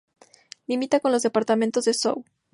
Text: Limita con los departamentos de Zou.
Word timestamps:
Limita 0.65 0.99
con 0.99 1.11
los 1.11 1.21
departamentos 1.21 1.85
de 1.85 1.93
Zou. 1.93 2.25